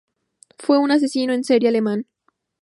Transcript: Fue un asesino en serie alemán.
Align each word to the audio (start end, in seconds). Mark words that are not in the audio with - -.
Fue 0.57 0.79
un 0.79 0.89
asesino 0.89 1.31
en 1.31 1.43
serie 1.43 1.69
alemán. 1.69 2.07